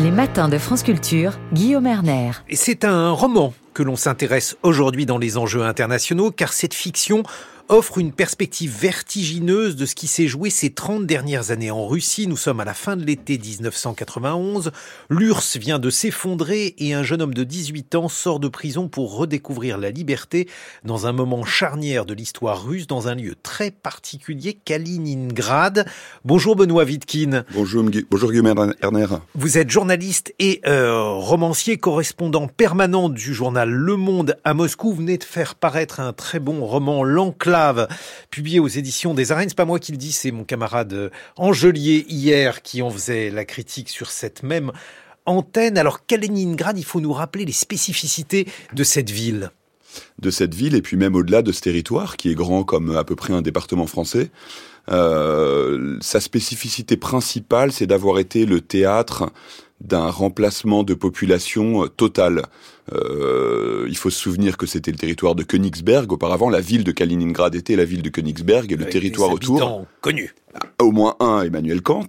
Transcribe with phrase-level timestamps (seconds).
[0.00, 2.30] Les matins de France Culture, Guillaume Erner.
[2.52, 7.24] C'est un roman que l'on s'intéresse aujourd'hui dans les enjeux internationaux, car cette fiction
[7.68, 12.26] offre une perspective vertigineuse de ce qui s'est joué ces 30 dernières années en Russie.
[12.26, 14.70] Nous sommes à la fin de l'été 1991.
[15.10, 19.16] L'URSS vient de s'effondrer et un jeune homme de 18 ans sort de prison pour
[19.16, 20.48] redécouvrir la liberté
[20.84, 25.86] dans un moment charnière de l'histoire russe, dans un lieu très particulier, Kaliningrad.
[26.24, 27.44] Bonjour Benoît Wittkin.
[27.52, 29.06] Bonjour, bonjour Guillaume Erner.
[29.34, 34.90] Vous êtes journaliste et euh, romancier, correspondant permanent du journal Le Monde à Moscou.
[34.90, 37.57] Vous venez de faire paraître un très bon roman, L'Enclave
[38.30, 39.48] publié aux éditions des Arènes.
[39.48, 43.30] C'est pas moi qui le dis, c'est mon camarade euh, Angelier hier qui en faisait
[43.30, 44.72] la critique sur cette même
[45.26, 45.78] antenne.
[45.78, 49.50] Alors Kaliningrad, il faut nous rappeler les spécificités de cette ville
[50.18, 53.04] de cette ville et puis même au-delà de ce territoire qui est grand comme à
[53.04, 54.30] peu près un département français.
[54.90, 59.30] Euh, sa spécificité principale, c'est d'avoir été le théâtre
[59.80, 62.42] d'un remplacement de population euh, total.
[62.92, 66.10] Euh, il faut se souvenir que c'était le territoire de Königsberg.
[66.10, 69.86] Auparavant, la ville de Kaliningrad était la ville de Königsberg et le territoire autour.
[70.00, 70.34] connu.
[70.80, 72.06] Au moins un, Emmanuel Kant,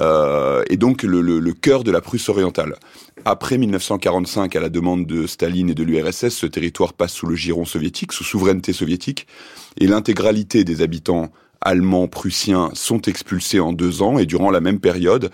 [0.00, 2.76] euh, et donc le, le, le, cœur de la Prusse orientale.
[3.24, 7.36] Après 1945, à la demande de Staline et de l'URSS, ce territoire passe sous le
[7.36, 9.26] giron soviétique, sous souveraineté soviétique,
[9.78, 14.80] et l'intégralité des habitants allemands, prussiens sont expulsés en deux ans et durant la même
[14.80, 15.30] période,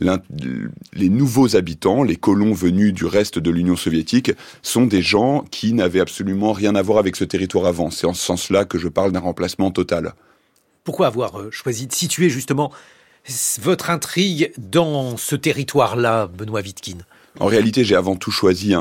[0.00, 5.72] les nouveaux habitants, les colons venus du reste de l'Union soviétique, sont des gens qui
[5.72, 7.90] n'avaient absolument rien à voir avec ce territoire avant.
[7.90, 10.14] C'est en ce sens-là que je parle d'un remplacement total.
[10.82, 12.72] Pourquoi avoir euh, choisi de situer justement
[13.60, 16.98] votre intrigue dans ce territoire-là, Benoît Wittkin
[17.40, 18.74] En réalité, j'ai avant tout choisi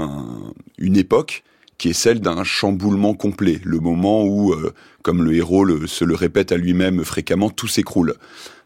[0.78, 1.44] une époque
[1.78, 6.16] qui est celle d'un chamboulement complet, le moment où, euh, comme le héros se le
[6.16, 8.16] répète à lui-même fréquemment, tout s'écroule.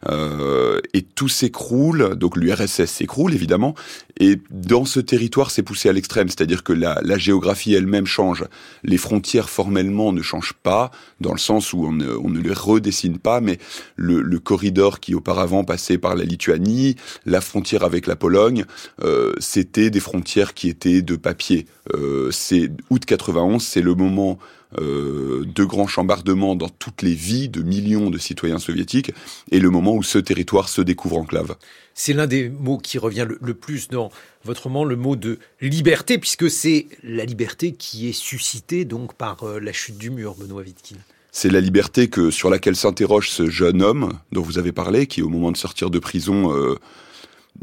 [0.10, 3.76] Euh, et tout s'écroule, donc l'URSS s'écroule évidemment,
[4.20, 8.46] et dans ce territoire c'est poussé à l'extrême, c'est-à-dire que la, la géographie elle-même change.
[8.84, 12.54] Les frontières formellement ne changent pas, dans le sens où on ne, on ne les
[12.54, 13.58] redessine pas, mais
[13.96, 16.96] le, le, corridor qui auparavant passait par la Lituanie,
[17.26, 18.66] la frontière avec la Pologne,
[19.04, 21.66] euh, c'était des frontières qui étaient de papier.
[21.94, 24.40] Euh, c'est août 91, c'est le moment
[24.80, 29.12] euh, de grands chambardements dans toutes les vies de millions de citoyens soviétiques,
[29.52, 31.56] et le moment où ce territoire se découvre enclave.
[31.94, 34.12] C'est l'un des mots qui revient le, plus dans
[34.44, 39.44] votre roman, le mot de liberté, puisque c'est la liberté qui est suscitée donc par
[39.44, 40.98] euh, la chute du mur, Benoît Wittkin.
[41.32, 45.22] C'est la liberté que sur laquelle s'interroge ce jeune homme dont vous avez parlé, qui
[45.22, 46.76] au moment de sortir de prison euh,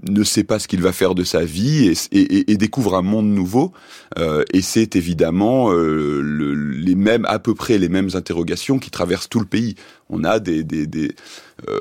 [0.02, 3.72] ne sait pas ce qu'il va faire de sa vie et, découvre un monde nouveau.
[4.18, 6.20] Euh, et c'est évidemment euh,
[6.76, 9.74] les mêmes, à peu près les mêmes interrogations qui traversent tout le pays.
[10.10, 10.64] On a des,
[11.68, 11.80] euh,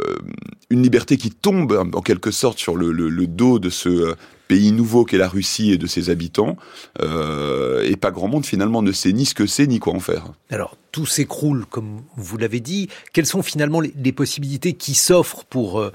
[0.69, 2.93] une liberté qui tombe en quelque sorte sur le,
[3.27, 4.15] dos de ce
[4.47, 6.57] pays nouveau qu'est la Russie et de ses habitants.
[6.99, 10.31] et pas grand monde finalement ne sait ni ce que c'est ni quoi en faire.
[10.49, 12.89] Alors tout s'écroule comme vous l'avez dit.
[13.13, 15.91] Quelles sont finalement les possibilités qui s'offrent pour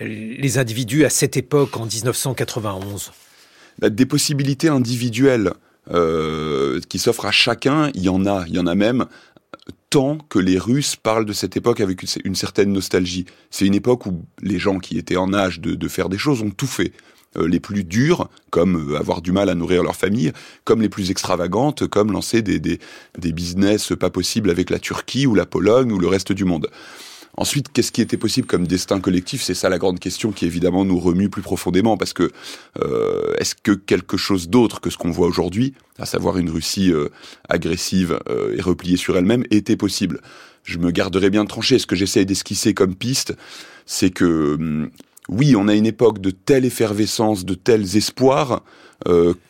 [0.00, 3.12] les individus à cette époque, en 1991
[3.78, 5.52] bah, Des possibilités individuelles
[5.90, 9.06] euh, qui s'offrent à chacun, il y en a, il y en a même
[9.90, 13.24] tant que les Russes parlent de cette époque avec une, certaine nostalgie.
[13.50, 16.50] C'est une époque où les gens qui étaient en âge de, faire des choses ont
[16.50, 16.92] tout fait.
[17.36, 20.32] Euh, les plus dures, comme euh, avoir du mal à nourrir leur famille,
[20.64, 22.78] comme les plus extravagantes, comme lancer des, des,
[23.18, 26.70] des business pas possibles avec la Turquie ou la Pologne ou le reste du monde.
[27.36, 29.42] Ensuite, qu'est-ce qui était possible comme destin collectif?
[29.42, 32.32] C'est ça la grande question qui évidemment nous remue plus profondément parce que
[32.82, 36.90] euh, est-ce que quelque chose d'autre que ce qu'on voit aujourd'hui, à savoir une Russie
[36.90, 37.10] euh,
[37.48, 40.20] agressive euh, et repliée sur elle-même, était possible?
[40.64, 41.78] Je me garderai bien de trancher.
[41.78, 43.36] Ce que j'essaie d'esquisser comme piste,
[43.86, 44.90] c'est que hum,
[45.28, 48.64] oui, on a une époque de telle effervescence, de tels espoirs,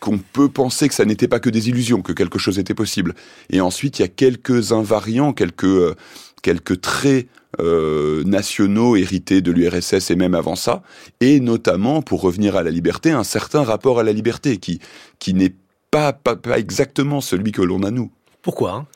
[0.00, 3.14] qu'on peut penser que ça n'était pas que des illusions, que quelque chose était possible.
[3.48, 5.96] Et ensuite, il y a quelques invariants, quelques,
[6.42, 7.28] quelques traits
[7.60, 10.82] euh, nationaux hérités de l'URSS et même avant ça,
[11.20, 14.80] et notamment, pour revenir à la liberté, un certain rapport à la liberté qui,
[15.18, 15.54] qui n'est
[15.90, 18.10] pas, pas, pas exactement celui que l'on a nous.
[18.42, 18.86] Pourquoi hein?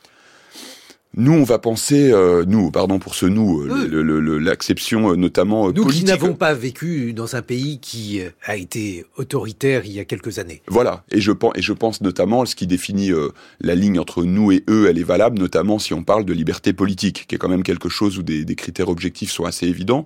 [1.15, 5.85] Nous, on va penser, euh, nous, pardon pour ce nous, euh, l'acception euh, notamment nous
[5.85, 10.39] qui n'avons pas vécu dans un pays qui a été autoritaire il y a quelques
[10.39, 10.63] années.
[10.67, 13.11] Voilà, et je pense, et je pense notamment ce qui définit
[13.61, 16.73] la ligne entre nous et eux, elle est valable, notamment si on parle de liberté
[16.73, 20.05] politique, qui est quand même quelque chose où des, des critères objectifs sont assez évidents.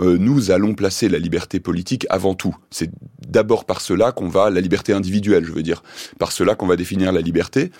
[0.00, 2.56] nous allons placer la liberté politique avant tout.
[2.70, 2.90] C'est
[3.28, 5.82] d'abord par cela qu'on va la liberté individuelle, je veux dire,
[6.18, 7.70] par cela qu'on va définir la liberté.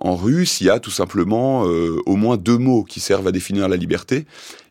[0.00, 3.32] En russe, il y a tout simplement euh, au moins deux mots qui servent à
[3.32, 4.26] définir la liberté.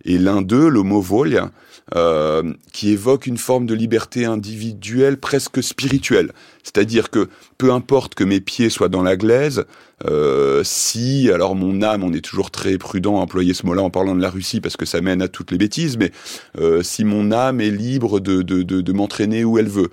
[0.05, 1.51] Et l'un d'eux, le mot volia,
[1.95, 6.31] euh, qui évoque une forme de liberté individuelle presque spirituelle.
[6.63, 9.65] C'est-à-dire que peu importe que mes pieds soient dans la glaise,
[10.05, 13.89] euh, si, alors mon âme, on est toujours très prudent à employer ce mot-là en
[13.89, 16.11] parlant de la Russie parce que ça mène à toutes les bêtises, mais
[16.59, 19.89] euh, si mon âme est libre de, de, de, m'entraîner où elle veut,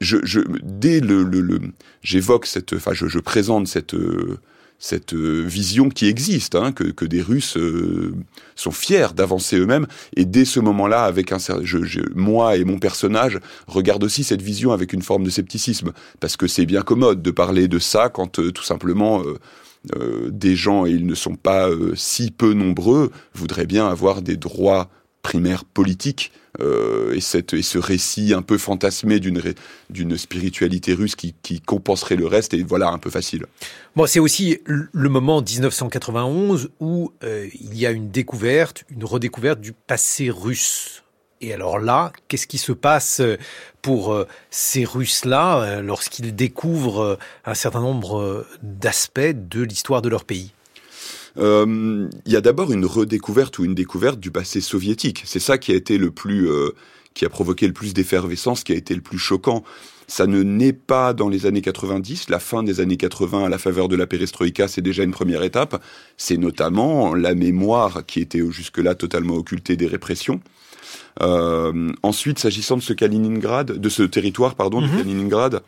[0.00, 1.58] je, je, dès le, le, le
[2.02, 4.38] j'évoque cette, enfin, je, je présente cette euh,
[4.78, 8.14] cette euh, vision qui existe, hein, que, que, des Russes euh,
[8.54, 9.86] sont fiers d'avancer eux-mêmes.
[10.16, 11.38] Et dès ce moment-là, avec un,
[12.14, 16.46] moi et mon personnage regarde aussi cette vision avec une forme de scepticisme, parce que
[16.46, 19.22] c'est bien commode de parler de ça quand euh, tout simplement
[20.28, 24.90] des gens, et ils ne sont pas si peu nombreux, voudraient bien avoir des droits
[25.22, 31.34] primaires politiques euh, et, cette, et ce récit un peu fantasmé d'une spiritualité russe qui,
[31.42, 33.46] qui compenserait le reste et voilà un peu facile.
[33.94, 39.60] Bon, c'est aussi le moment 1991 où euh, il y a une découverte, une redécouverte
[39.60, 41.02] du passé russe.
[41.42, 43.20] Et alors là, qu'est-ce qui se passe
[43.82, 50.52] pour euh, ces Russes-là lorsqu'ils découvrent un certain nombre d'aspects de l'histoire de leur pays?
[51.38, 55.22] Euh, il y a d'abord une redécouverte ou une découverte du passé soviétique.
[55.24, 56.70] C'est ça qui a été le plus, euh,
[57.14, 59.64] qui a provoqué le plus d'effervescence, qui a été le plus choquant.
[60.08, 62.30] Ça ne naît pas dans les années 90.
[62.30, 65.42] La fin des années 80 à la faveur de la perestroïka, c'est déjà une première
[65.42, 65.82] étape.
[66.16, 70.40] C'est notamment la mémoire qui était jusque-là totalement occultée des répressions.
[71.22, 74.92] Euh, ensuite, s'agissant de ce Kaliningrad, de ce territoire, pardon, mm -hmm.
[74.92, 75.62] de Kaliningrad,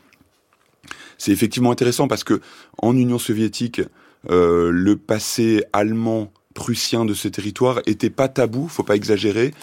[1.18, 2.40] c'est effectivement intéressant parce que
[2.78, 3.82] en Union soviétique,
[4.30, 9.54] euh, le passé allemand prussien de ce territoire était pas tabou, faut pas exagérer,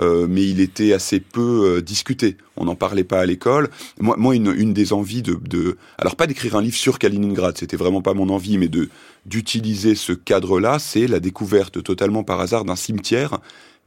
[0.00, 2.36] euh, mais il était assez peu euh, discuté.
[2.56, 3.70] On n'en parlait pas à l'école.
[3.98, 7.56] Moi, moi une, une, des envies de, de alors pas d'écrire un livre sur Kaliningrad,
[7.56, 8.90] c'était vraiment pas mon envie, mais de
[9.24, 13.38] d'utiliser ce cadre-là, c'est la découverte totalement par hasard d'un cimetière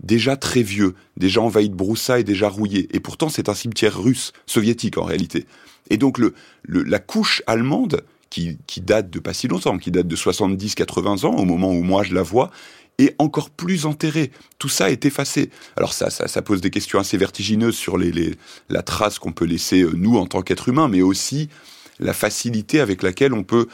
[0.02, 2.88] déjà très vieux, déjà envahi de broussailles, déjà rouillé.
[2.94, 5.46] Et pourtant, c'est un cimetière russe, soviétique en réalité.
[5.90, 6.34] Et donc le,
[6.64, 8.02] le la couche allemande
[8.68, 12.04] qui, date de pas si longtemps, qui date de 70-80 ans, au moment où moi
[12.04, 12.52] je la vois,
[12.98, 14.32] est encore plus enterrée.
[14.58, 15.50] Tout ça est effacé.
[15.76, 18.36] Alors ça, ça, ça pose des questions assez vertigineuses sur les, les
[18.70, 21.50] la trace qu'on peut laisser euh, nous en tant qu'êtres humains, mais aussi
[22.00, 23.68] la facilité avec laquelle on peut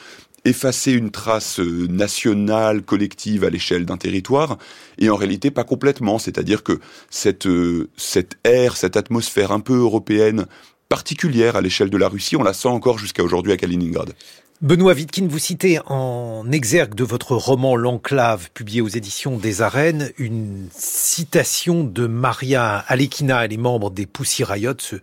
[0.44, 4.58] effacer une trace euh, nationale, collective à l'échelle d'un territoire,
[4.98, 6.18] et en réalité pas complètement.
[6.18, 6.80] C'est-à-dire que
[7.10, 10.48] cette, euh, cette ère, cette atmosphère un peu européenne
[10.90, 14.14] particulière à l'échelle de la Russie, on la sent encore jusqu'à aujourd'hui à Kaliningrad.
[14.62, 20.12] Benoît Wittkin, vous citez en exergue de votre roman L'Enclave, publié aux éditions des Arènes,
[20.20, 23.44] une citation de Maria Alekina.
[23.44, 24.98] Elle est membre des Pussy Riot, ce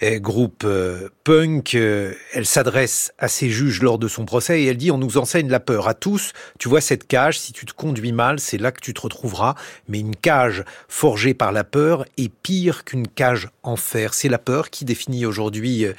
[0.00, 1.74] eh, groupe euh, punk.
[1.74, 5.18] Euh, elle s'adresse à ses juges lors de son procès et elle dit, on nous
[5.18, 6.30] enseigne la peur à tous.
[6.60, 9.56] Tu vois cette cage, si tu te conduis mal, c'est là que tu te retrouveras.
[9.88, 14.14] Mais une cage forgée par la peur est pire qu'une cage en fer.
[14.14, 15.94] C'est la peur qui définit aujourd'hui euh,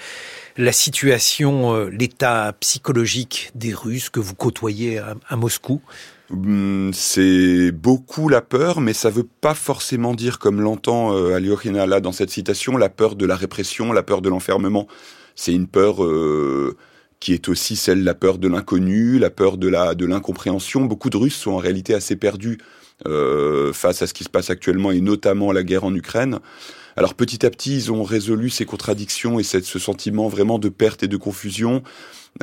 [0.61, 5.81] la situation, euh, l'état psychologique des Russes que vous côtoyez à, Moscou?
[6.29, 11.87] Hum, c'est beaucoup la peur, mais ça veut pas forcément dire, comme l'entend euh, Aliokhina
[11.87, 14.87] là dans cette citation, la peur de la répression, la peur de l'enfermement.
[15.35, 16.77] C'est une peur euh,
[17.19, 20.85] qui est aussi celle la peur de l'inconnu, la peur de la de l'incompréhension.
[20.85, 22.59] Beaucoup de Russes sont en réalité assez perdus
[23.07, 26.39] euh, face à ce qui se passe actuellement et notamment la guerre en Ukraine.
[26.97, 30.69] Alors petit à petit, ils ont résolu ces contradictions et cette, ce sentiment vraiment de
[30.69, 31.83] perte et de confusion.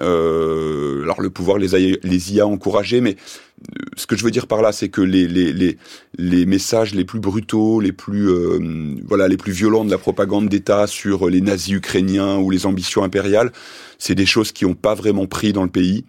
[0.00, 4.24] Euh, alors le pouvoir les, a, les y a encouragés, mais euh, ce que je
[4.24, 5.78] veux dire par là, c'est que les, les, les,
[6.18, 8.58] les, messages les plus brutaux, les plus euh,
[9.06, 13.02] voilà, les plus violents de la propagande d'État sur les nazis ukrainiens ou les ambitions
[13.02, 13.50] impériales,
[13.98, 16.04] c'est des choses qui n'ont pas vraiment pris dans le pays.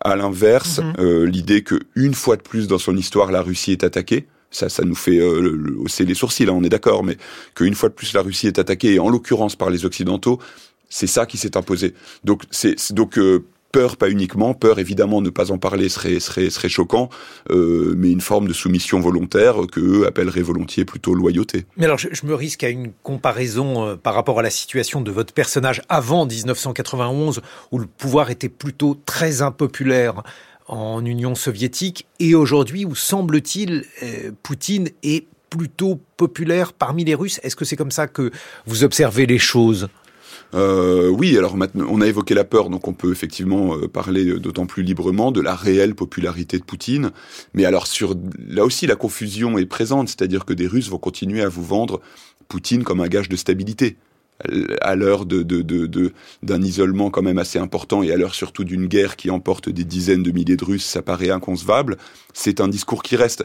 [0.00, 1.00] À l'inverse, -hmm.
[1.00, 4.68] euh, l'idée que une fois de plus dans son histoire, la Russie est attaquée ça,
[4.68, 7.16] ça nous fait euh, hausser les sourcils, là, on est d'accord, mais
[7.54, 10.38] qu'une fois de plus la Russie est attaquée, et en l'occurrence par les Occidentaux,
[10.88, 11.94] c'est ça qui s'est imposé.
[12.24, 16.50] Donc, c'est donc euh, peur, pas uniquement peur, évidemment, ne pas en parler serait serait
[16.50, 17.08] serait choquant,
[17.50, 21.66] euh, mais une forme de soumission volontaire que eux appelleraient volontiers plutôt loyauté.
[21.76, 25.10] Mais alors, je, me risque à une comparaison euh, par rapport à la situation de
[25.10, 27.40] votre personnage avant 1991,
[27.72, 30.22] où le pouvoir était plutôt très impopulaire
[30.66, 37.40] en Union soviétique et aujourd'hui où semble-t-il euh, Poutine est plutôt populaire parmi les Russes.
[37.42, 38.30] Est-ce que c'est comme ça que
[38.66, 39.88] vous observez les choses?
[40.54, 44.38] Euh, oui, alors maintenant, on a évoqué la peur, donc on peut effectivement euh, parler
[44.38, 47.10] d'autant plus librement de la réelle popularité de Poutine.
[47.54, 48.14] Mais alors sur
[48.46, 52.00] là aussi, la confusion est présente, c'est-à-dire que des Russes vont continuer à vous vendre
[52.48, 53.96] Poutine comme un gage de stabilité
[54.80, 56.12] à l'heure de, de, de,
[56.42, 59.84] d'un isolement quand même assez important et à l'heure surtout d'une guerre qui emporte des
[59.84, 61.96] dizaines de milliers de Russes, ça paraît inconcevable.
[62.34, 63.44] C'est un discours qui reste.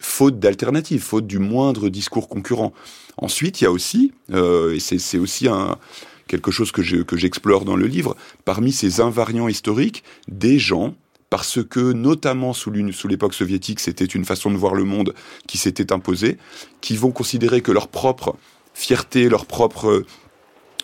[0.00, 2.72] faute d'alternative, faute du moindre discours concurrent.
[3.18, 5.76] Ensuite, il y a aussi, euh, et c'est aussi un,
[6.26, 10.94] quelque chose que j'explore dans le livre, parmi ces invariants historiques, des gens
[11.32, 15.14] parce que notamment sous l'époque soviétique, c'était une façon de voir le monde
[15.46, 16.36] qui s'était imposée,
[16.82, 18.36] qui vont considérer que leur propre
[18.74, 20.04] fierté, leur propre,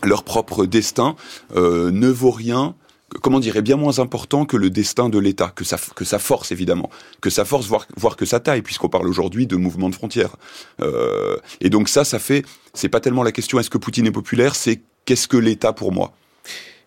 [0.02, 1.16] leur propre destin
[1.54, 2.74] euh, ne vaut rien
[3.22, 6.18] comment dire, est bien moins important que le destin de l'État, que sa, que sa
[6.18, 6.90] force évidemment,
[7.20, 10.36] que sa force, voire, voire que sa taille, puisqu'on parle aujourd'hui de mouvement de frontières.
[10.80, 14.12] Euh, et donc ça, ça fait, c'est pas tellement la question est-ce que Poutine est
[14.12, 16.12] populaire, c'est qu'est-ce que l'État pour moi?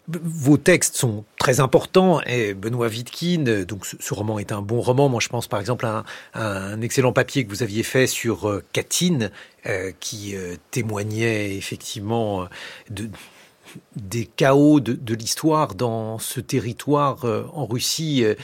[0.08, 5.10] Vos textes sont très importants et Benoît Wittkin, donc ce, roman est un bon roman.
[5.10, 6.04] Moi, je pense par exemple à
[6.36, 9.30] un, excellent papier que vous aviez fait sur euh, Katyn,
[9.66, 12.48] euh, qui euh, témoignait effectivement
[12.92, 13.10] de,
[13.96, 18.36] des chaos de, l'histoire dans ce territoire euh, en Russie, euh,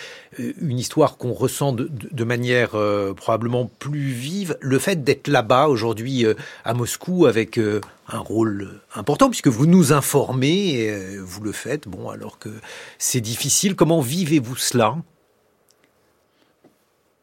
[0.61, 4.57] une histoire qu'on ressent de, manière euh, probablement plus vive.
[4.59, 6.25] Le fait d'être là-bas aujourd'hui
[6.65, 12.39] à Moscou avec un rôle important puisque vous nous informez, vous le faites, bon alors
[12.39, 12.49] que
[12.97, 13.75] c'est difficile.
[13.75, 14.97] Comment vivez-vous cela?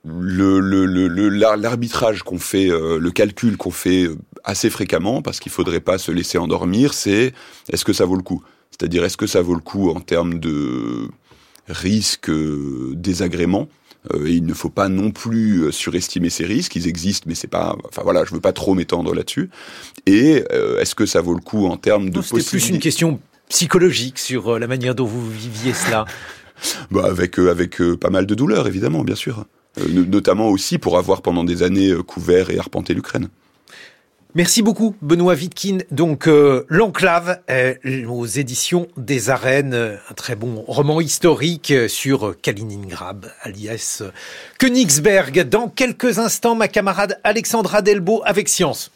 [0.04, 4.08] Le l'arbitrage qu'on fait, euh, le calcul qu'on fait
[4.44, 7.32] assez fréquemment, parce qu'il faudrait pas se laisser endormir, c'est
[7.72, 8.42] est-ce que ça vaut le coup?
[8.70, 11.08] C'est-à-dire est-ce que ça vaut le coup en termes de
[11.68, 13.68] risque euh, désagrément?
[14.12, 17.48] Euh, et il ne faut pas non plus surestimer ces risques, ils existent, mais c'est
[17.48, 17.74] pas.
[17.88, 19.48] Enfin voilà, je veux pas trop m'étendre là-dessus.
[20.04, 20.44] Et
[20.80, 24.58] est-ce que ça vaut le coup en termes de C'était plus une question psychologique sur
[24.58, 26.04] la manière dont vous viviez cela.
[26.90, 29.46] bah avec avec pas mal de douleur évidemment, bien sûr.
[29.78, 33.28] Euh, notamment aussi pour avoir pendant des années euh, couvert et arpenté l'Ukraine.
[34.36, 35.78] Merci beaucoup, Benoît Wittkin.
[35.92, 37.40] Donc, euh, L'Enclave,
[38.08, 44.02] aux éditions des Arènes, un très bon roman historique sur Kaliningrad, alias
[44.58, 45.48] Königsberg.
[45.48, 48.90] Dans quelques instants, ma camarade Alexandra Delbo avec Science.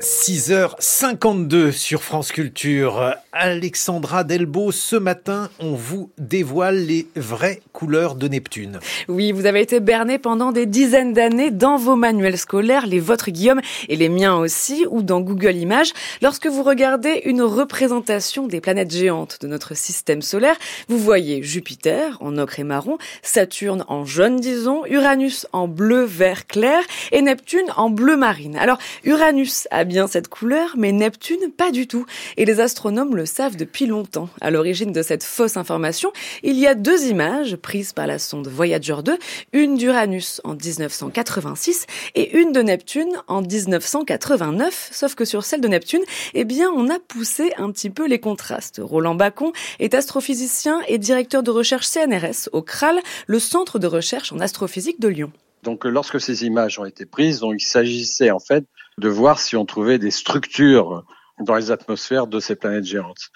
[0.00, 3.16] 6h52 sur France Culture.
[3.32, 8.78] Alexandra Delbo, ce matin, on vous dévoile les vraies couleurs de Neptune.
[9.08, 13.32] Oui, vous avez été berné pendant des dizaines d'années dans vos manuels scolaires, les vôtres
[13.32, 15.92] Guillaume et les miens aussi, ou dans Google Images.
[16.22, 20.56] Lorsque vous regardez une représentation des planètes géantes de notre système solaire,
[20.88, 26.46] vous voyez Jupiter en ocre et marron, Saturne en jaune, disons, Uranus en bleu vert
[26.46, 28.56] clair et Neptune en bleu marine.
[28.56, 32.06] Alors, Uranus a bien cette couleur, mais Neptune pas du tout.
[32.36, 34.28] Et les astronomes le savent depuis longtemps.
[34.40, 38.46] À l'origine de cette fausse information, il y a deux images prises par la sonde
[38.46, 39.18] Voyager 2,
[39.52, 45.68] une d'Uranus en 1986 et une de Neptune en 1989, sauf que sur celle de
[45.68, 46.02] Neptune,
[46.34, 48.80] eh on a poussé un petit peu les contrastes.
[48.82, 54.32] Roland Bacon est astrophysicien et directeur de recherche CNRS au CRAL, le centre de recherche
[54.32, 55.32] en astrophysique de Lyon.
[55.62, 58.64] Donc lorsque ces images ont été prises, il s'agissait en fait
[58.98, 61.04] de voir si on trouvait des structures
[61.40, 63.30] dans les atmosphères de ces planètes géantes.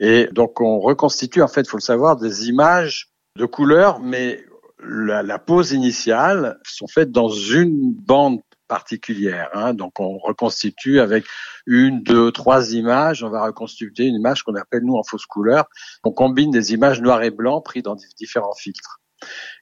[0.00, 4.44] Et donc on reconstitue, en fait, il faut le savoir, des images de couleurs, mais
[4.84, 9.50] la, pose initiale sont faites dans une bande particulière.
[9.52, 9.74] Hein.
[9.74, 11.24] Donc on reconstitue avec
[11.66, 13.22] une, deux, trois images.
[13.22, 15.66] On va reconstituer une image qu'on appelle nous en fausse couleur.
[16.04, 19.00] On combine des images noires et blancs prises dans différents filtres.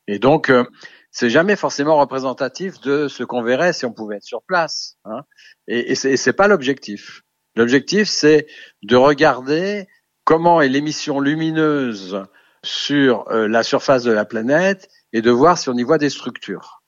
[0.07, 0.64] Et donc euh,
[1.10, 4.96] c'est jamais forcément représentatif de ce qu'on verrait si on pouvait être sur place.
[5.04, 5.22] Hein.
[5.66, 7.22] Et, et c'est pas l'objectif.
[7.56, 8.46] L'objectif, c'est
[8.82, 9.88] de regarder
[10.24, 12.22] comment est l'émission lumineuse
[12.62, 16.10] sur euh, la surface de la planète et de voir si on y voit des
[16.10, 16.82] structures.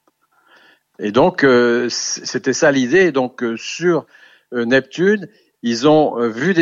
[0.98, 3.10] Et donc, euh, c'était ça l'idée.
[3.10, 4.06] Donc, euh, sur
[4.52, 5.28] Neptune,
[5.62, 6.50] ils ont vu des